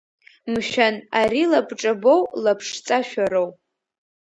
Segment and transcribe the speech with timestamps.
[0.51, 3.49] Мшәан, ари лабҿабоу лаԥшҵашәароу?